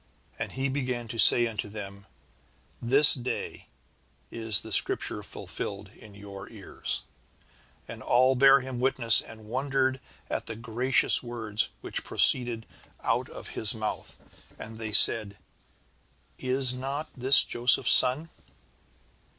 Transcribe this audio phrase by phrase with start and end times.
[0.39, 2.07] And he began to say unto them:
[2.81, 3.67] 'This day
[4.31, 7.03] is this Scripture fulfilled in your ears.'
[7.87, 12.65] "And all bare him witness, and wondered at the gracious words which proceeded
[13.03, 14.17] out of his mouth.
[14.57, 15.37] And they said:
[16.39, 18.31] 'Is not this Joseph's son?'"